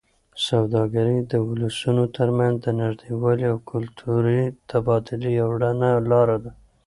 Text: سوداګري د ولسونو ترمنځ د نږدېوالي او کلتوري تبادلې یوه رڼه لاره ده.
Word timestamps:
سوداګري 0.47 1.17
د 1.31 1.33
ولسونو 1.49 2.03
ترمنځ 2.17 2.55
د 2.61 2.67
نږدېوالي 2.81 3.45
او 3.51 3.57
کلتوري 3.71 4.41
تبادلې 4.69 5.29
یوه 5.39 5.55
رڼه 5.63 5.91
لاره 6.11 6.37
ده. 6.43 6.51